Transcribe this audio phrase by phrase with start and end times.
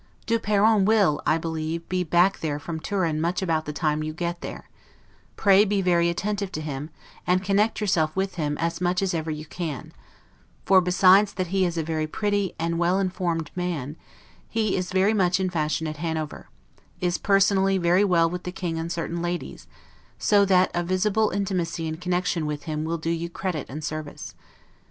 [0.25, 4.13] Du Perron will, I believe, be back there from Turin much about the time you
[4.13, 4.67] get there:
[5.35, 6.89] pray be very attentive to him,
[7.27, 9.93] and connect yourself with him as much as ever you can;
[10.65, 13.95] for, besides that he is a very pretty and well informed man,
[14.49, 16.49] he is very much in fashion at Hanover,
[16.99, 19.67] is personally very well with the King and certain ladies;
[20.17, 24.33] so that a visible intimacy and connection with him will do you credit and service.